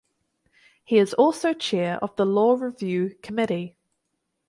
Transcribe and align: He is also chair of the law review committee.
He 0.83 0.97
is 0.97 1.13
also 1.13 1.53
chair 1.53 1.99
of 2.03 2.15
the 2.15 2.25
law 2.25 2.55
review 2.55 3.15
committee. 3.21 3.75